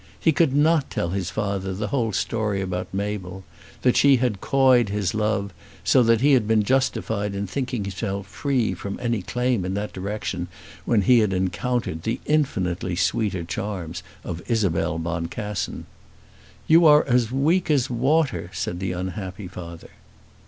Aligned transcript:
He 0.19 0.31
could 0.31 0.55
not 0.55 0.89
tell 0.89 1.09
his 1.11 1.29
father 1.29 1.75
the 1.75 1.89
whole 1.89 2.11
story 2.11 2.59
about 2.59 2.91
Mabel, 2.91 3.43
that 3.83 3.95
she 3.95 4.15
had 4.15 4.41
coyed 4.41 4.89
his 4.89 5.13
love, 5.13 5.53
so 5.83 6.01
that 6.01 6.21
he 6.21 6.33
had 6.33 6.47
been 6.47 6.63
justified 6.63 7.35
in 7.35 7.45
thinking 7.45 7.83
himself 7.83 8.25
free 8.25 8.73
from 8.73 8.97
any 8.99 9.21
claim 9.21 9.63
in 9.63 9.75
that 9.75 9.93
direction 9.93 10.47
when 10.85 11.03
he 11.03 11.19
had 11.19 11.33
encountered 11.33 12.01
the 12.01 12.19
infinitely 12.25 12.95
sweeter 12.95 13.43
charms 13.43 14.01
of 14.23 14.41
Isabel 14.49 14.97
Boncassen. 14.97 15.85
"You 16.65 16.87
are 16.87 17.05
weak 17.31 17.69
as 17.69 17.87
water," 17.91 18.49
said 18.55 18.79
the 18.79 18.93
unhappy 18.93 19.47
father. 19.47 19.91